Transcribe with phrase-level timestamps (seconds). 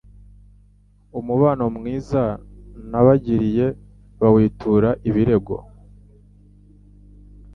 [1.19, 2.23] Umubano mwiza
[2.89, 3.65] nabagiriye
[4.19, 5.55] bawitura ibirego